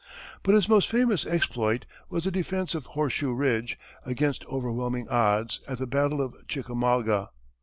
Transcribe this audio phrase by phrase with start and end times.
[0.41, 5.77] But his most famous exploit was the defence of Horseshoe ridge, against overwhelming odds, at
[5.77, 7.29] the battle of Chickamauga.